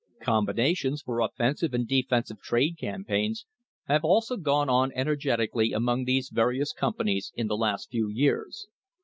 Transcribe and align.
Combinations 0.23 1.03
for 1.03 1.19
offensive 1.19 1.75
and 1.75 1.87
defensive 1.87 2.41
trade 2.41 2.79
campaigns 2.79 3.45
have 3.87 4.03
also 4.03 4.35
gone 4.35 4.67
on 4.67 4.91
energetically 4.95 5.73
among 5.73 6.05
these 6.05 6.31
various 6.33 6.73
companies 6.73 7.31
in 7.35 7.45
the 7.45 7.55
last 7.55 7.91
few 7.91 8.09
years. 8.09 8.67